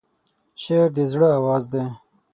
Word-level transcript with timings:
شعر 0.63 0.89
د 0.95 0.97
زړه 1.11 1.27
آواز 1.39 1.63
دی. 1.71 1.83